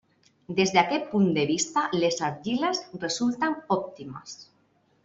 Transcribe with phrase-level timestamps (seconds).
[0.59, 4.37] Des d'aqueix punt de vista les argiles, resulten òptimes.